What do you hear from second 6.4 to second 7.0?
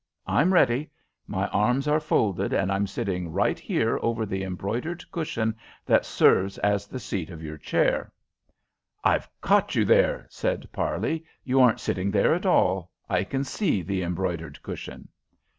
as the